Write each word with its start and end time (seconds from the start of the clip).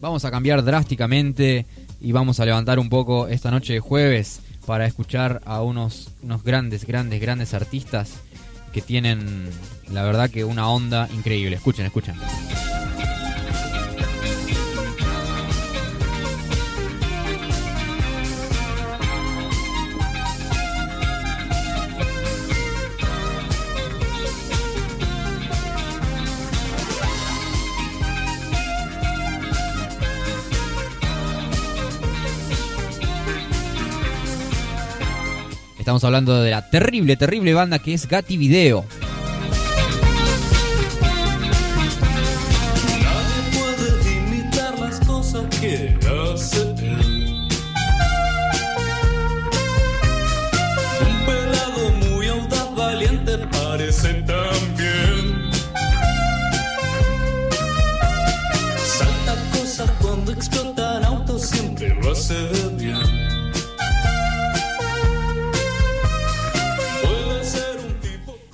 Vamos 0.00 0.24
a 0.24 0.30
cambiar 0.30 0.62
drásticamente 0.62 1.66
y 2.00 2.12
vamos 2.12 2.38
a 2.38 2.44
levantar 2.44 2.78
un 2.78 2.88
poco 2.88 3.26
esta 3.26 3.50
noche 3.50 3.72
de 3.72 3.80
jueves 3.80 4.40
para 4.64 4.86
escuchar 4.86 5.40
a 5.44 5.60
unos, 5.62 6.12
unos 6.22 6.44
grandes, 6.44 6.86
grandes, 6.86 7.20
grandes 7.20 7.52
artistas 7.52 8.20
que 8.72 8.80
tienen, 8.80 9.50
la 9.90 10.04
verdad 10.04 10.30
que 10.30 10.44
una 10.44 10.70
onda 10.70 11.08
increíble. 11.12 11.56
Escuchen, 11.56 11.84
escuchen. 11.84 12.14
Estamos 35.88 36.04
hablando 36.04 36.42
de 36.42 36.50
la 36.50 36.68
terrible, 36.68 37.16
terrible 37.16 37.54
banda 37.54 37.78
que 37.78 37.94
es 37.94 38.06
Gatti 38.06 38.36
Video. 38.36 38.84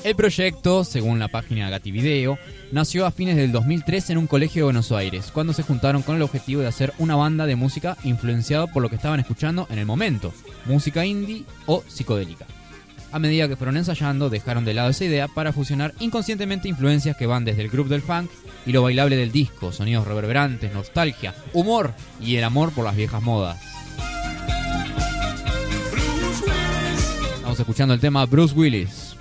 El 0.04 0.16
proyecto, 0.16 0.84
según 0.84 1.18
la 1.18 1.28
página 1.28 1.70
Gatti 1.70 1.90
Video, 1.90 2.38
nació 2.72 3.06
a 3.06 3.10
fines 3.10 3.36
del 3.36 3.52
2003 3.52 4.10
en 4.10 4.18
un 4.18 4.26
colegio 4.26 4.60
de 4.60 4.64
Buenos 4.64 4.92
Aires, 4.92 5.30
cuando 5.32 5.54
se 5.54 5.62
juntaron 5.62 6.02
con 6.02 6.14
el 6.14 6.20
objetivo 6.20 6.60
de 6.60 6.66
hacer 6.66 6.92
una 6.98 7.16
banda 7.16 7.46
de 7.46 7.56
música 7.56 7.96
influenciada 8.04 8.66
por 8.66 8.82
lo 8.82 8.90
que 8.90 8.96
estaban 8.96 9.18
escuchando 9.18 9.66
en 9.70 9.78
el 9.78 9.86
momento, 9.86 10.34
música 10.66 11.06
indie 11.06 11.44
o 11.64 11.82
psicodélica. 11.88 12.44
A 13.12 13.18
medida 13.18 13.48
que 13.48 13.56
fueron 13.56 13.78
ensayando, 13.78 14.28
dejaron 14.28 14.66
de 14.66 14.74
lado 14.74 14.90
esa 14.90 15.06
idea 15.06 15.26
para 15.26 15.54
fusionar 15.54 15.94
inconscientemente 16.00 16.68
influencias 16.68 17.16
que 17.16 17.26
van 17.26 17.46
desde 17.46 17.62
el 17.62 17.70
groove 17.70 17.88
del 17.88 18.02
funk 18.02 18.30
y 18.66 18.72
lo 18.72 18.82
bailable 18.82 19.16
del 19.16 19.32
disco, 19.32 19.72
sonidos 19.72 20.06
reverberantes, 20.06 20.74
nostalgia, 20.74 21.34
humor 21.54 21.94
y 22.20 22.36
el 22.36 22.44
amor 22.44 22.72
por 22.72 22.84
las 22.84 22.94
viejas 22.94 23.22
modas. 23.22 23.58
Estamos 27.36 27.58
escuchando 27.58 27.94
el 27.94 28.00
tema 28.00 28.26
Bruce 28.26 28.54
Willis. 28.54 29.13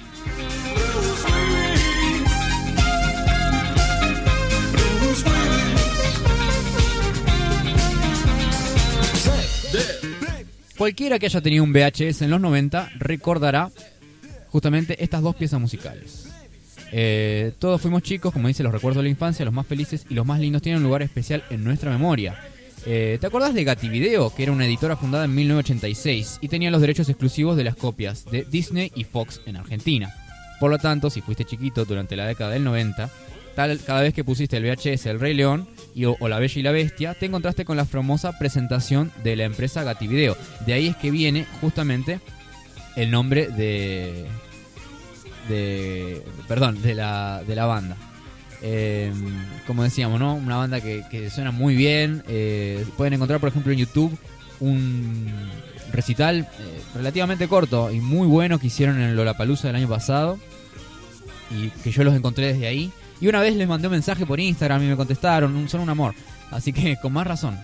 Cualquiera 10.83 11.17
que 11.17 11.27
haya 11.27 11.39
tenido 11.39 11.63
un 11.63 11.71
VHS 11.71 12.23
en 12.23 12.29
los 12.29 12.41
90 12.41 12.91
recordará 12.97 13.71
justamente 14.49 15.01
estas 15.01 15.21
dos 15.21 15.33
piezas 15.33 15.61
musicales. 15.61 16.27
Eh, 16.91 17.53
todos 17.57 17.79
fuimos 17.79 18.03
chicos, 18.03 18.33
como 18.33 18.49
dice, 18.49 18.63
los 18.63 18.73
recuerdos 18.73 18.97
de 18.97 19.03
la 19.03 19.09
infancia, 19.09 19.45
los 19.45 19.53
más 19.53 19.65
felices 19.65 20.05
y 20.09 20.13
los 20.13 20.25
más 20.25 20.41
lindos 20.41 20.61
tienen 20.61 20.79
un 20.79 20.83
lugar 20.83 21.01
especial 21.01 21.41
en 21.49 21.63
nuestra 21.63 21.89
memoria. 21.89 22.37
Eh, 22.85 23.17
¿Te 23.21 23.27
acordás 23.27 23.53
de 23.53 23.63
Gatti 23.63 23.87
Video, 23.87 24.35
que 24.35 24.43
era 24.43 24.51
una 24.51 24.65
editora 24.65 24.97
fundada 24.97 25.23
en 25.23 25.33
1986 25.33 26.39
y 26.41 26.49
tenía 26.49 26.69
los 26.69 26.81
derechos 26.81 27.07
exclusivos 27.07 27.55
de 27.55 27.63
las 27.63 27.77
copias 27.77 28.25
de 28.25 28.43
Disney 28.43 28.91
y 28.93 29.05
Fox 29.05 29.39
en 29.45 29.55
Argentina? 29.55 30.13
Por 30.59 30.69
lo 30.69 30.79
tanto, 30.79 31.09
si 31.09 31.21
fuiste 31.21 31.45
chiquito 31.45 31.85
durante 31.85 32.17
la 32.17 32.27
década 32.27 32.51
del 32.51 32.65
90, 32.65 33.09
tal, 33.55 33.79
cada 33.79 34.01
vez 34.01 34.13
que 34.13 34.23
pusiste 34.23 34.57
el 34.57 34.63
VHS 34.63 35.05
El 35.05 35.19
Rey 35.19 35.33
León 35.33 35.67
y, 35.95 36.05
o, 36.05 36.17
La 36.21 36.39
Bella 36.39 36.59
y 36.59 36.63
la 36.63 36.71
Bestia, 36.71 37.13
te 37.13 37.25
encontraste 37.25 37.65
con 37.65 37.77
la 37.77 37.85
famosa 37.85 38.37
presentación 38.37 39.11
de 39.23 39.35
la 39.35 39.43
empresa 39.45 39.83
Gatti 39.83 40.07
Video. 40.07 40.37
De 40.65 40.73
ahí 40.73 40.87
es 40.87 40.95
que 40.95 41.11
viene 41.11 41.45
justamente 41.61 42.19
el 42.95 43.11
nombre 43.11 43.47
de. 43.47 44.25
de. 45.49 46.23
perdón, 46.47 46.81
de 46.81 46.95
la, 46.95 47.43
de 47.45 47.55
la 47.55 47.65
banda. 47.65 47.97
Eh, 48.65 49.11
como 49.67 49.83
decíamos, 49.83 50.19
¿no? 50.19 50.35
Una 50.35 50.55
banda 50.55 50.79
que, 50.81 51.29
suena 51.29 51.51
muy 51.51 51.75
bien. 51.75 52.23
eh, 52.27 52.85
pueden 52.97 53.13
encontrar, 53.13 53.39
por 53.39 53.49
ejemplo, 53.49 53.73
en 53.73 53.79
YouTube 53.79 54.17
un 54.59 55.27
recital 55.91 56.39
eh, 56.39 56.81
relativamente 56.95 57.47
corto 57.47 57.91
y 57.91 57.99
muy 57.99 58.25
bueno 58.25 58.59
que 58.59 58.67
hicieron 58.67 59.01
en 59.01 59.15
Lollapalooza 59.15 59.67
del 59.67 59.75
año 59.75 59.89
pasado. 59.89 60.39
Y 61.51 61.69
que 61.83 61.91
yo 61.91 62.03
los 62.03 62.15
encontré 62.15 62.53
desde 62.53 62.67
ahí. 62.67 62.91
Y 63.23 63.27
una 63.29 63.39
vez 63.39 63.55
les 63.55 63.69
mandé 63.69 63.87
un 63.87 63.93
mensaje 63.93 64.25
por 64.25 64.37
Instagram 64.37 64.83
y 64.83 64.87
me 64.87 64.97
contestaron. 64.97 65.69
Son 65.69 65.79
un 65.79 65.89
amor. 65.89 66.13
Así 66.51 66.73
que 66.73 66.97
con 66.97 67.13
más 67.13 67.25
razón. 67.25 67.57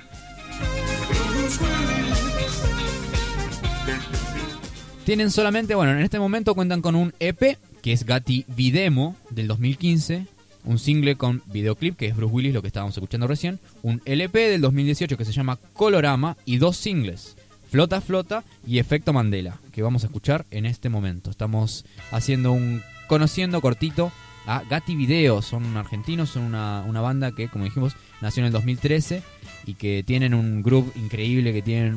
Tienen 5.04 5.30
solamente, 5.30 5.76
bueno, 5.76 5.92
en 5.92 6.00
este 6.00 6.18
momento 6.18 6.56
cuentan 6.56 6.82
con 6.82 6.96
un 6.96 7.14
EP, 7.20 7.58
que 7.82 7.92
es 7.92 8.06
Gatti 8.06 8.46
Videmo, 8.48 9.18
del 9.32 9.50
2015, 9.50 10.28
un 10.64 10.80
single 10.80 11.18
con 11.18 11.44
videoclip, 11.48 11.98
que 11.98 12.06
es 12.06 12.16
Bruce 12.16 12.34
Willis, 12.34 12.54
lo 12.54 12.62
que 12.62 12.68
estábamos 12.68 12.96
escuchando 12.96 13.28
recién, 13.28 13.60
un 13.82 14.02
LP 14.06 14.40
del 14.40 14.62
2018 14.62 15.18
que 15.18 15.26
se 15.26 15.34
llama 15.34 15.60
Colorama, 15.74 16.38
y 16.46 16.56
dos 16.56 16.78
singles, 16.78 17.36
Flota 17.70 18.00
Flota 18.00 18.46
y 18.66 18.80
Efecto 18.80 19.12
Mandela, 19.12 19.60
que 19.74 19.82
vamos 19.82 20.06
a 20.06 20.08
escuchar 20.08 20.46
en 20.52 20.66
este 20.66 20.88
momento. 20.88 21.30
Estamos 21.30 21.84
haciendo 22.12 22.54
un 22.54 22.82
conociendo 23.08 23.60
cortito 23.60 24.14
a 24.50 24.64
Gatti 24.68 24.96
Video, 24.96 25.44
son 25.44 25.78
argentinos, 25.78 26.32
son 26.32 26.42
una, 26.44 26.84
una 26.88 27.02
banda 27.02 27.32
que, 27.32 27.50
como 27.50 27.66
dijimos, 27.66 27.96
nació 28.20 28.42
en 28.42 28.48
el 28.48 28.52
2013 28.52 29.22
y 29.68 29.76
que 29.76 30.04
tienen 30.04 30.34
un 30.34 30.64
groove 30.64 30.92
increíble, 30.96 31.54
que 31.54 31.62
tienen 31.62 31.94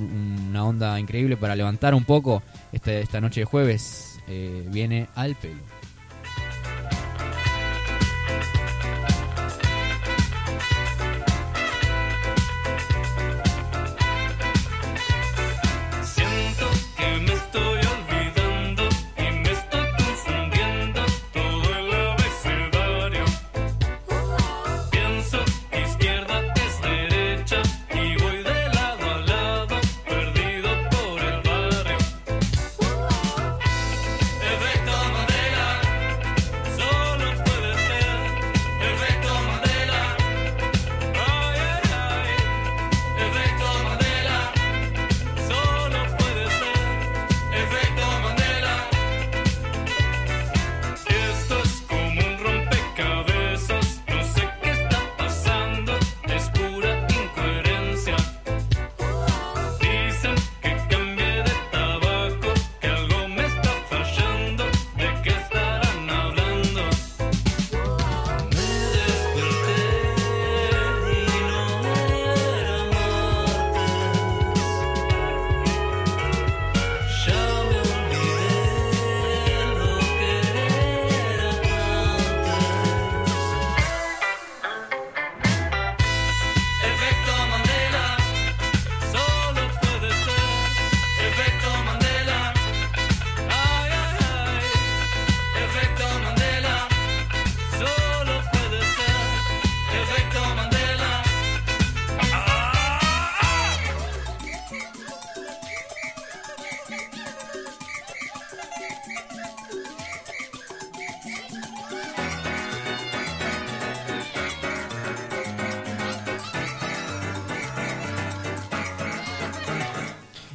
una 0.50 0.62
onda 0.64 1.00
increíble 1.00 1.38
para 1.38 1.56
levantar 1.56 1.94
un 1.94 2.04
poco 2.04 2.42
esta, 2.72 2.92
esta 2.92 3.22
noche 3.22 3.40
de 3.40 3.46
jueves. 3.46 4.20
eh, 4.28 4.68
viene 4.70 5.08
al 5.14 5.34
pelo. 5.34 5.81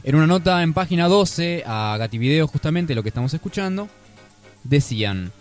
En 0.07 0.15
una 0.15 0.25
nota 0.25 0.63
en 0.63 0.74
página 0.74 1.09
12 1.09 1.65
a 1.68 1.98
Gativideo, 2.00 2.48
justamente 2.48 2.95
lo 2.95 3.04
que 3.04 3.09
estamos 3.09 3.33
escuchando, 3.33 3.89
decían... 4.63 5.33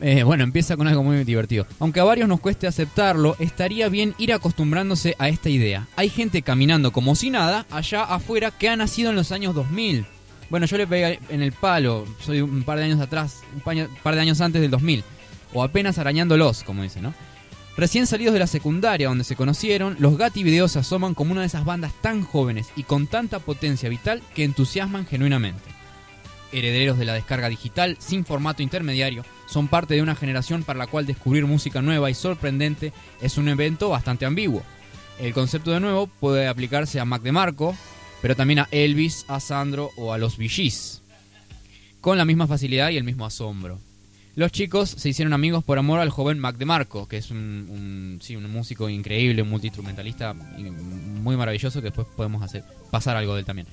eh, 0.00 0.24
bueno, 0.24 0.42
empieza 0.42 0.76
con 0.76 0.88
algo 0.88 1.04
muy 1.04 1.22
divertido. 1.22 1.64
Aunque 1.78 2.00
a 2.00 2.04
varios 2.04 2.28
nos 2.28 2.40
cueste 2.40 2.66
aceptarlo, 2.66 3.36
estaría 3.38 3.88
bien 3.88 4.16
ir 4.18 4.32
acostumbrándose 4.32 5.14
a 5.20 5.28
esta 5.28 5.48
idea. 5.48 5.86
Hay 5.94 6.08
gente 6.10 6.42
caminando 6.42 6.90
como 6.90 7.14
si 7.14 7.30
nada 7.30 7.66
allá 7.70 8.02
afuera 8.02 8.50
que 8.50 8.68
ha 8.68 8.74
nacido 8.74 9.10
en 9.10 9.16
los 9.16 9.30
años 9.30 9.54
2000. 9.54 10.06
Bueno, 10.50 10.66
yo 10.66 10.76
le 10.76 10.88
pegué 10.88 11.20
en 11.28 11.40
el 11.40 11.52
palo, 11.52 12.04
soy 12.18 12.40
un 12.40 12.64
par 12.64 12.78
de 12.78 12.84
años 12.86 12.98
atrás, 12.98 13.42
un 13.54 13.60
par 14.02 14.14
de 14.16 14.20
años 14.20 14.40
antes 14.40 14.60
del 14.60 14.72
2000. 14.72 15.04
O 15.54 15.62
apenas 15.62 15.98
arañándolos, 15.98 16.64
como 16.64 16.82
dicen, 16.82 17.04
¿no? 17.04 17.14
Recién 17.78 18.08
salidos 18.08 18.34
de 18.34 18.40
la 18.40 18.48
secundaria 18.48 19.06
donde 19.06 19.22
se 19.22 19.36
conocieron, 19.36 19.94
los 20.00 20.18
Gatti 20.18 20.42
Videos 20.42 20.72
se 20.72 20.80
asoman 20.80 21.14
como 21.14 21.30
una 21.30 21.42
de 21.42 21.46
esas 21.46 21.64
bandas 21.64 21.92
tan 22.00 22.24
jóvenes 22.24 22.70
y 22.74 22.82
con 22.82 23.06
tanta 23.06 23.38
potencia 23.38 23.88
vital 23.88 24.20
que 24.34 24.42
entusiasman 24.42 25.06
genuinamente. 25.06 25.62
Herederos 26.50 26.98
de 26.98 27.04
la 27.04 27.14
descarga 27.14 27.48
digital 27.48 27.96
sin 28.00 28.24
formato 28.24 28.64
intermediario, 28.64 29.24
son 29.46 29.68
parte 29.68 29.94
de 29.94 30.02
una 30.02 30.16
generación 30.16 30.64
para 30.64 30.80
la 30.80 30.88
cual 30.88 31.06
descubrir 31.06 31.46
música 31.46 31.80
nueva 31.80 32.10
y 32.10 32.14
sorprendente 32.14 32.92
es 33.20 33.38
un 33.38 33.48
evento 33.48 33.90
bastante 33.90 34.26
ambiguo. 34.26 34.64
El 35.20 35.32
concepto 35.32 35.70
de 35.70 35.78
nuevo 35.78 36.08
puede 36.08 36.48
aplicarse 36.48 36.98
a 36.98 37.04
Mac 37.04 37.22
DeMarco, 37.22 37.76
pero 38.20 38.34
también 38.34 38.58
a 38.58 38.68
Elvis, 38.72 39.24
a 39.28 39.38
Sandro 39.38 39.92
o 39.96 40.12
a 40.12 40.18
los 40.18 40.36
Gees, 40.36 41.00
con 42.00 42.18
la 42.18 42.24
misma 42.24 42.48
facilidad 42.48 42.90
y 42.90 42.96
el 42.96 43.04
mismo 43.04 43.24
asombro. 43.24 43.78
Los 44.38 44.52
chicos 44.52 44.88
se 44.90 45.08
hicieron 45.08 45.32
amigos 45.32 45.64
por 45.64 45.80
amor 45.80 45.98
al 45.98 46.10
joven 46.10 46.38
Mac 46.38 46.58
DeMarco, 46.58 47.08
que 47.08 47.16
es 47.16 47.32
un, 47.32 48.20
sí, 48.22 48.36
un 48.36 48.48
músico 48.48 48.88
increíble, 48.88 49.42
un 49.42 49.50
multiinstrumentalista 49.50 50.32
muy 50.32 51.36
maravilloso, 51.36 51.80
que 51.80 51.86
después 51.86 52.06
podemos 52.16 52.44
hacer 52.44 52.62
pasar 52.92 53.16
algo 53.16 53.34
de 53.34 53.40
él 53.40 53.44
también. 53.44 53.66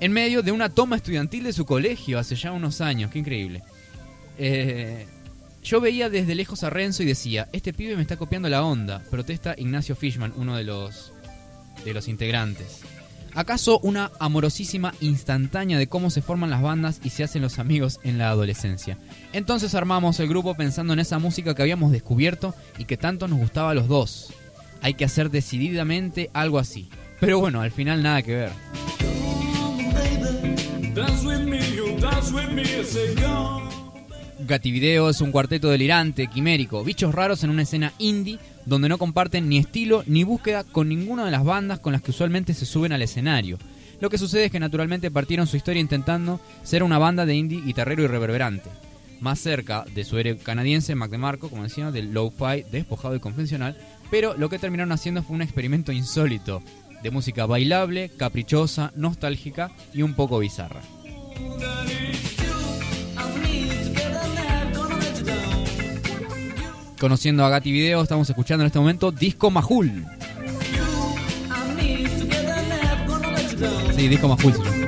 En 0.00 0.12
medio 0.12 0.42
de 0.42 0.52
una 0.52 0.68
toma 0.68 0.96
estudiantil 0.96 1.44
de 1.44 1.54
su 1.54 1.64
colegio 1.64 2.18
hace 2.18 2.36
ya 2.36 2.52
unos 2.52 2.82
años, 2.82 3.10
qué 3.10 3.20
increíble. 3.20 3.62
Eh, 4.36 5.06
yo 5.64 5.80
veía 5.80 6.10
desde 6.10 6.34
lejos 6.34 6.62
a 6.62 6.68
Renzo 6.68 7.02
y 7.02 7.06
decía, 7.06 7.48
este 7.54 7.72
pibe 7.72 7.96
me 7.96 8.02
está 8.02 8.18
copiando 8.18 8.50
la 8.50 8.64
onda, 8.64 9.02
protesta 9.10 9.54
Ignacio 9.56 9.96
Fishman, 9.96 10.34
uno 10.36 10.58
de 10.58 10.64
los, 10.64 11.14
de 11.86 11.94
los 11.94 12.06
integrantes. 12.06 12.82
¿Acaso 13.34 13.78
una 13.82 14.10
amorosísima 14.20 14.94
instantánea 15.00 15.78
de 15.78 15.86
cómo 15.86 16.10
se 16.10 16.20
forman 16.20 16.50
las 16.50 16.60
bandas 16.60 17.00
y 17.02 17.10
se 17.10 17.24
hacen 17.24 17.40
los 17.42 17.58
amigos 17.58 17.98
en 18.04 18.18
la 18.18 18.28
adolescencia? 18.28 18.98
Entonces 19.32 19.74
armamos 19.74 20.20
el 20.20 20.28
grupo 20.28 20.54
pensando 20.54 20.92
en 20.92 20.98
esa 20.98 21.18
música 21.18 21.54
que 21.54 21.62
habíamos 21.62 21.92
descubierto 21.92 22.54
y 22.76 22.84
que 22.84 22.98
tanto 22.98 23.28
nos 23.28 23.38
gustaba 23.38 23.70
a 23.70 23.74
los 23.74 23.88
dos. 23.88 24.32
Hay 24.82 24.94
que 24.94 25.04
hacer 25.04 25.30
decididamente 25.30 26.30
algo 26.34 26.58
así. 26.58 26.90
Pero 27.20 27.38
bueno, 27.38 27.62
al 27.62 27.70
final 27.70 28.02
nada 28.02 28.22
que 28.22 28.34
ver. 28.34 28.52
Gativideo 34.46 35.08
es 35.08 35.20
un 35.20 35.30
cuarteto 35.30 35.68
delirante, 35.68 36.26
quimérico, 36.26 36.82
bichos 36.82 37.14
raros 37.14 37.44
en 37.44 37.50
una 37.50 37.62
escena 37.62 37.92
indie 37.98 38.38
donde 38.66 38.88
no 38.88 38.98
comparten 38.98 39.48
ni 39.48 39.58
estilo 39.58 40.02
ni 40.06 40.24
búsqueda 40.24 40.64
con 40.64 40.88
ninguna 40.88 41.24
de 41.24 41.30
las 41.30 41.44
bandas 41.44 41.78
con 41.78 41.92
las 41.92 42.02
que 42.02 42.10
usualmente 42.10 42.54
se 42.54 42.66
suben 42.66 42.92
al 42.92 43.02
escenario. 43.02 43.58
Lo 44.00 44.10
que 44.10 44.18
sucede 44.18 44.46
es 44.46 44.52
que 44.52 44.58
naturalmente 44.58 45.10
partieron 45.10 45.46
su 45.46 45.56
historia 45.56 45.80
intentando 45.80 46.40
ser 46.64 46.82
una 46.82 46.98
banda 46.98 47.24
de 47.24 47.36
indie 47.36 47.60
guitarrero 47.60 48.02
y 48.02 48.08
reverberante. 48.08 48.68
Más 49.20 49.38
cerca 49.38 49.84
de 49.94 50.04
su 50.04 50.18
héroe 50.18 50.36
canadiense, 50.36 50.96
Mac 50.96 51.10
DeMarco, 51.10 51.48
como 51.48 51.62
decía, 51.62 51.92
del 51.92 52.12
low-fi 52.12 52.64
despojado 52.72 53.14
y 53.14 53.20
convencional, 53.20 53.76
pero 54.10 54.34
lo 54.36 54.48
que 54.48 54.58
terminaron 54.58 54.92
haciendo 54.92 55.22
fue 55.22 55.36
un 55.36 55.42
experimento 55.42 55.92
insólito, 55.92 56.62
de 57.02 57.10
música 57.10 57.46
bailable, 57.46 58.10
caprichosa, 58.16 58.92
nostálgica 58.96 59.70
y 59.94 60.02
un 60.02 60.14
poco 60.14 60.40
bizarra. 60.40 60.80
Conociendo 67.02 67.44
a 67.44 67.48
Gatti 67.48 67.72
Video, 67.72 68.00
estamos 68.00 68.30
escuchando 68.30 68.62
en 68.62 68.66
este 68.66 68.78
momento 68.78 69.10
Disco 69.10 69.50
Majul. 69.50 70.06
Sí, 73.96 74.06
Disco 74.06 74.28
Majul. 74.28 74.81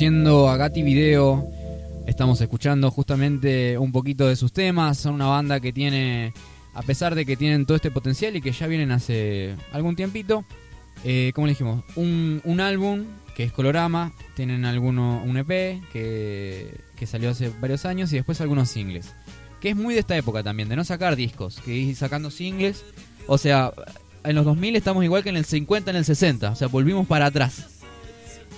Conociendo 0.00 0.48
a 0.48 0.56
Gatti 0.56 0.82
Video, 0.82 1.46
estamos 2.06 2.40
escuchando 2.40 2.90
justamente 2.90 3.76
un 3.76 3.92
poquito 3.92 4.26
de 4.26 4.34
sus 4.34 4.50
temas. 4.50 4.96
Son 4.96 5.12
una 5.12 5.26
banda 5.26 5.60
que 5.60 5.74
tiene, 5.74 6.32
a 6.72 6.80
pesar 6.80 7.14
de 7.14 7.26
que 7.26 7.36
tienen 7.36 7.66
todo 7.66 7.76
este 7.76 7.90
potencial 7.90 8.34
y 8.34 8.40
que 8.40 8.50
ya 8.50 8.66
vienen 8.66 8.92
hace 8.92 9.56
algún 9.74 9.96
tiempito, 9.96 10.46
eh, 11.04 11.32
como 11.34 11.46
le 11.46 11.52
dijimos, 11.52 11.84
un, 11.96 12.40
un 12.44 12.60
álbum 12.60 13.04
que 13.36 13.44
es 13.44 13.52
Colorama, 13.52 14.14
tienen 14.36 14.64
alguno, 14.64 15.22
un 15.22 15.36
EP 15.36 15.82
que, 15.92 16.80
que 16.96 17.06
salió 17.06 17.28
hace 17.28 17.52
varios 17.60 17.84
años 17.84 18.10
y 18.14 18.16
después 18.16 18.40
algunos 18.40 18.70
singles. 18.70 19.14
Que 19.60 19.68
es 19.68 19.76
muy 19.76 19.92
de 19.92 20.00
esta 20.00 20.16
época 20.16 20.42
también, 20.42 20.70
de 20.70 20.76
no 20.76 20.84
sacar 20.84 21.14
discos, 21.14 21.60
que 21.62 21.76
ir 21.76 21.94
sacando 21.94 22.30
singles. 22.30 22.86
O 23.26 23.36
sea, 23.36 23.74
en 24.24 24.34
los 24.34 24.46
2000 24.46 24.76
estamos 24.76 25.04
igual 25.04 25.22
que 25.22 25.28
en 25.28 25.36
el 25.36 25.44
50, 25.44 25.90
en 25.90 25.98
el 25.98 26.06
60, 26.06 26.52
o 26.52 26.56
sea, 26.56 26.68
volvimos 26.68 27.06
para 27.06 27.26
atrás. 27.26 27.66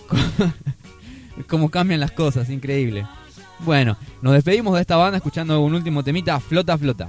Cómo 1.49 1.71
cambian 1.71 2.01
las 2.01 2.13
cosas, 2.13 2.51
increíble. 2.51 3.07
Bueno, 3.61 3.97
nos 4.21 4.33
despedimos 4.33 4.75
de 4.75 4.81
esta 4.81 4.97
banda 4.97 5.19
escuchando 5.19 5.61
un 5.61 5.75
último 5.75 6.03
temita, 6.03 6.41
Flota 6.41 6.77
Flota. 6.77 7.09